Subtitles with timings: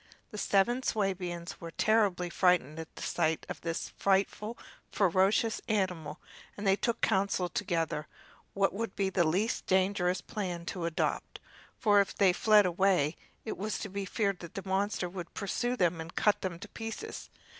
[0.31, 4.57] The seven Swabians were terribly frightened at the sight of this frightful,
[4.91, 6.19] ferocious animal,
[6.57, 8.07] and they took counsel together
[8.55, 11.39] what would be the least dangerous plan to adopt,
[11.77, 15.75] for if they fled away it was to be feared that the monster would pursue
[15.77, 17.29] them and cut them to pieces.